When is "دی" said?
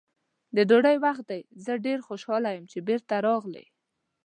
1.31-1.41